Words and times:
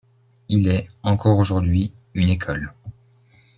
Il 0.49 0.67
est, 0.67 0.89
encore 1.03 1.37
aujourd'hui, 1.37 1.93
une 2.15 2.29
école. 2.29 2.73